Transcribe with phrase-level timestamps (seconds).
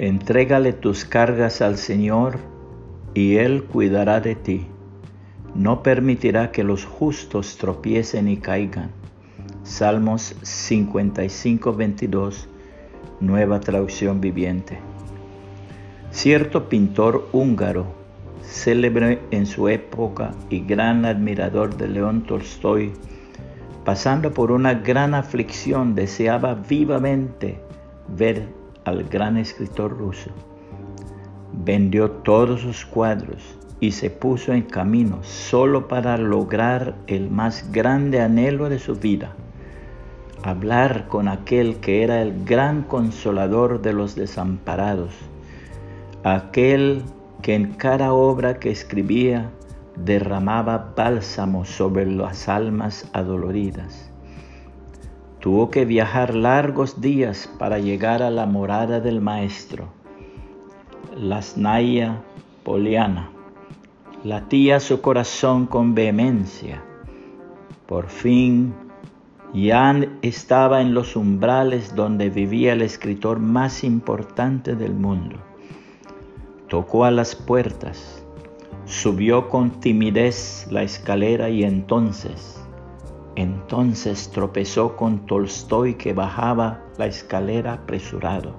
[0.00, 2.38] Entrégale tus cargas al Señor
[3.14, 4.68] y Él cuidará de ti.
[5.56, 8.92] No permitirá que los justos tropiecen y caigan.
[9.64, 12.48] Salmos 55, 22,
[13.18, 14.78] nueva traducción viviente.
[16.12, 17.86] Cierto pintor húngaro,
[18.44, 22.92] célebre en su época y gran admirador de León Tolstoy,
[23.84, 27.58] pasando por una gran aflicción, deseaba vivamente
[28.06, 28.46] ver
[28.88, 30.30] al gran escritor ruso.
[31.52, 38.20] Vendió todos sus cuadros y se puso en camino solo para lograr el más grande
[38.20, 39.34] anhelo de su vida,
[40.42, 45.14] hablar con aquel que era el gran consolador de los desamparados,
[46.24, 47.02] aquel
[47.42, 49.50] que en cada obra que escribía
[49.96, 54.10] derramaba bálsamo sobre las almas adoloridas.
[55.40, 59.86] Tuvo que viajar largos días para llegar a la morada del maestro,
[61.16, 62.22] Lasnaya
[62.64, 63.30] Poliana.
[64.24, 66.82] Latía su corazón con vehemencia.
[67.86, 68.74] Por fin,
[69.54, 75.36] Jan estaba en los umbrales donde vivía el escritor más importante del mundo.
[76.68, 78.24] Tocó a las puertas,
[78.86, 82.60] subió con timidez la escalera y entonces,
[83.40, 88.54] entonces tropezó con Tolstoy que bajaba la escalera apresurado.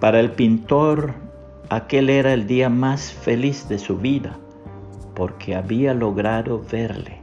[0.00, 1.14] Para el pintor,
[1.68, 4.38] aquel era el día más feliz de su vida,
[5.14, 7.22] porque había logrado verle.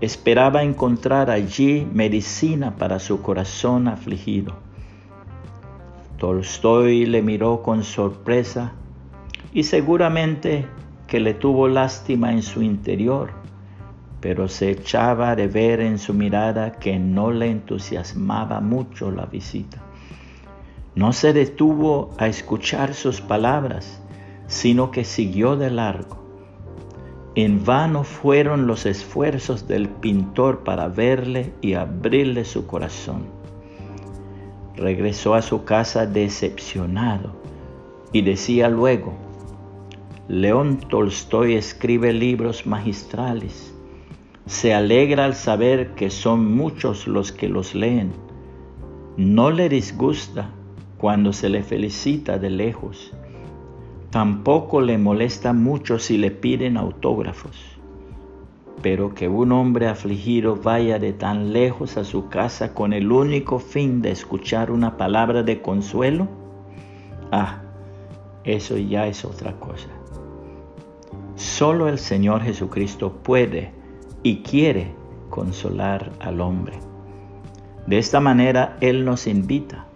[0.00, 4.56] Esperaba encontrar allí medicina para su corazón afligido
[6.22, 8.74] Tolstoy le miró con sorpresa
[9.52, 10.68] y seguramente
[11.08, 13.32] que le tuvo lástima en su interior,
[14.22, 19.82] pero se echaba de ver en su mirada que no le entusiasmaba mucho la visita.
[20.94, 24.00] No se detuvo a escuchar sus palabras,
[24.46, 26.22] sino que siguió de largo.
[27.34, 33.42] En vano fueron los esfuerzos del pintor para verle y abrirle su corazón
[34.76, 37.32] regresó a su casa decepcionado
[38.12, 39.14] y decía luego,
[40.28, 43.71] León Tolstoy escribe libros magistrales,
[44.46, 48.12] se alegra al saber que son muchos los que los leen,
[49.16, 50.50] no le disgusta
[50.98, 53.12] cuando se le felicita de lejos,
[54.10, 57.56] tampoco le molesta mucho si le piden autógrafos.
[58.82, 63.60] Pero que un hombre afligido vaya de tan lejos a su casa con el único
[63.60, 66.26] fin de escuchar una palabra de consuelo,
[67.30, 67.62] ah,
[68.42, 69.88] eso ya es otra cosa.
[71.36, 73.81] Solo el Señor Jesucristo puede
[74.22, 74.94] y quiere
[75.30, 76.78] consolar al hombre.
[77.86, 79.86] De esta manera Él nos invita.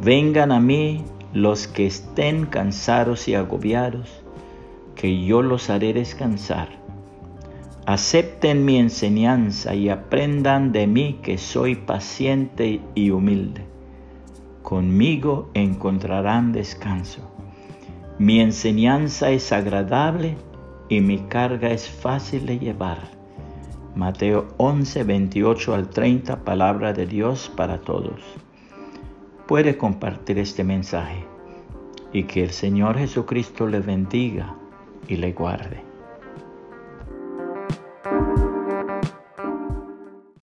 [0.00, 4.22] Vengan a mí los que estén cansados y agobiados,
[4.94, 6.84] que yo los haré descansar
[7.86, 13.66] Acepten mi enseñanza y aprendan de mí que soy paciente y humilde.
[14.62, 17.20] Conmigo encontrarán descanso.
[18.18, 20.36] Mi enseñanza es agradable
[20.88, 22.98] y mi carga es fácil de llevar.
[23.94, 28.20] Mateo 11, 28 al 30, palabra de Dios para todos.
[29.46, 31.24] Puede compartir este mensaje
[32.12, 34.56] y que el Señor Jesucristo le bendiga
[35.08, 35.82] y le guarde.